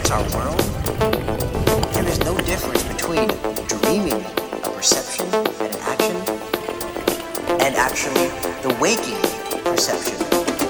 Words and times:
permeates 0.00 0.10
our 0.10 0.22
world, 0.38 0.60
there 1.92 2.06
is 2.06 2.18
no 2.20 2.36
difference 2.38 2.82
between 2.84 3.28
dreaming 3.66 4.24
a 4.64 4.70
perception 4.70 5.26
and 5.26 5.74
an 5.74 5.80
action 5.80 6.16
and 7.60 7.74
actually 7.76 8.28
the 8.62 8.76
waking 8.80 9.20
perception 9.64 10.16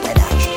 and 0.09 0.19
action. 0.19 0.50